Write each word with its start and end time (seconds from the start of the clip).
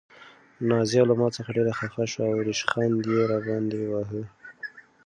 نازیه 0.69 1.03
له 1.09 1.13
ما 1.19 1.27
څخه 1.35 1.49
ډېره 1.57 1.71
خفه 1.79 2.03
شوه 2.11 2.25
او 2.33 2.37
ریشخند 2.47 2.99
یې 3.13 3.21
راباندې 3.31 3.81
واهه. 3.91 4.21